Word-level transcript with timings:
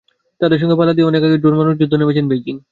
তাদের 0.41 0.59
সঙ্গে 0.61 0.77
পাল্লা 0.77 0.95
দিয়ে 0.95 1.09
অনেক 1.09 1.21
আগেই 1.25 1.41
ড্রোন 1.41 1.55
বানানোর 1.57 1.79
যুদ্ধে 1.81 1.97
নেমেছে 1.99 2.21
বেইজিং। 2.31 2.55